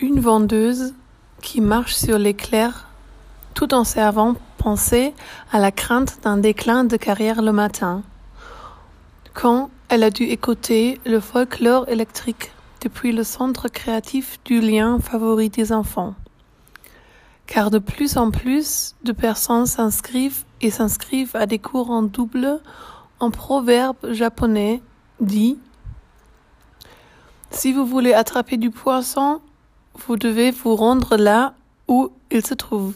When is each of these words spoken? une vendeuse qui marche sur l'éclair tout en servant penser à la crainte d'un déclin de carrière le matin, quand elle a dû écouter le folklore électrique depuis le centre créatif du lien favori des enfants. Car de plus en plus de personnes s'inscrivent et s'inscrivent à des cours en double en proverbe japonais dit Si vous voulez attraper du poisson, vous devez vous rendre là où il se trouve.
une 0.00 0.20
vendeuse 0.20 0.94
qui 1.42 1.60
marche 1.60 1.94
sur 1.94 2.18
l'éclair 2.18 2.86
tout 3.54 3.74
en 3.74 3.82
servant 3.82 4.34
penser 4.58 5.12
à 5.50 5.58
la 5.58 5.72
crainte 5.72 6.20
d'un 6.22 6.36
déclin 6.36 6.84
de 6.84 6.96
carrière 6.96 7.42
le 7.42 7.50
matin, 7.50 8.02
quand 9.34 9.70
elle 9.88 10.04
a 10.04 10.10
dû 10.10 10.24
écouter 10.24 11.00
le 11.04 11.18
folklore 11.18 11.88
électrique 11.88 12.52
depuis 12.80 13.10
le 13.10 13.24
centre 13.24 13.68
créatif 13.68 14.38
du 14.44 14.60
lien 14.60 15.00
favori 15.00 15.48
des 15.48 15.72
enfants. 15.72 16.14
Car 17.46 17.70
de 17.70 17.78
plus 17.78 18.16
en 18.16 18.30
plus 18.30 18.94
de 19.02 19.12
personnes 19.12 19.66
s'inscrivent 19.66 20.44
et 20.60 20.70
s'inscrivent 20.70 21.34
à 21.34 21.46
des 21.46 21.58
cours 21.58 21.90
en 21.90 22.02
double 22.02 22.60
en 23.18 23.30
proverbe 23.32 24.12
japonais 24.12 24.80
dit 25.20 25.58
Si 27.50 27.72
vous 27.72 27.86
voulez 27.86 28.12
attraper 28.12 28.58
du 28.58 28.70
poisson, 28.70 29.40
vous 30.06 30.16
devez 30.16 30.50
vous 30.50 30.76
rendre 30.76 31.16
là 31.16 31.54
où 31.88 32.10
il 32.30 32.44
se 32.44 32.54
trouve. 32.54 32.94